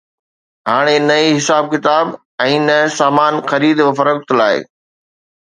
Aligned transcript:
هاڻي 0.69 0.97
نه 1.07 1.15
ئي 1.23 1.29
حساب 1.39 1.63
ڪتاب 1.73 2.07
۽ 2.47 2.55
نه 2.67 2.77
سامان 2.99 3.33
خريد 3.53 3.77
و 3.85 3.89
فروخت 4.01 4.29
لاءِ 4.43 4.57